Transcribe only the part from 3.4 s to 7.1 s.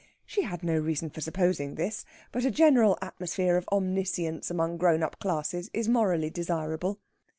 of omniscience among grown up classes is morally desirable.